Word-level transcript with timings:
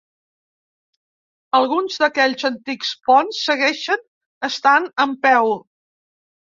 Alguns 1.59 1.99
d'aquells 2.05 2.47
antics 2.51 2.95
ponts 3.11 3.43
segueixen 3.51 4.05
estant 4.53 4.93
en 5.07 5.19
peu. 5.29 5.57